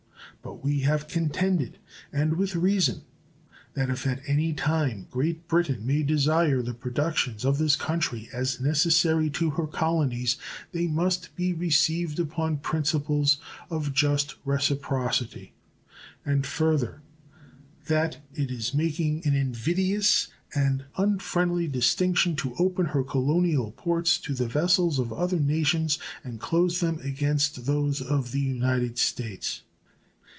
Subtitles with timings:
[0.43, 1.77] But we have contended,
[2.11, 3.03] and with reason,
[3.75, 8.59] that if at any time Great Britain may desire the productions of this country as
[8.59, 10.37] necessary to her colonies
[10.71, 13.37] they must be received upon principles
[13.69, 15.53] of just reciprocity,
[16.25, 17.01] and, further,
[17.85, 24.33] that it is making an invidious and unfriendly distinction to open her colonial ports to
[24.33, 29.61] the vessels of other nations and close them against those of the United States.